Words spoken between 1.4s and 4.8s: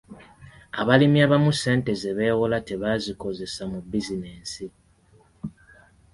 ssente ze beewola tebazikozesa mu bizinensi.